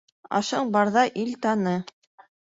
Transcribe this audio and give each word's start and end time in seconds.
Ашың 0.37 0.71
барҙа 0.75 1.03
ил 1.23 1.29
таны. 1.43 1.75